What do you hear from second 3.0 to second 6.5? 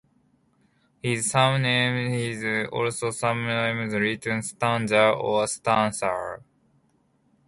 sometimes written "Stanzer" or "Stancer".